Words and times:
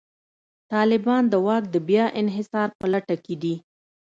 طالبان 0.71 1.23
د 1.29 1.33
واک 1.45 1.63
د 1.73 1.75
بیا 1.89 2.05
انحصار 2.21 2.69
په 2.79 2.85
لټه 2.93 3.15
کې 3.25 3.35
دي. 3.41 3.55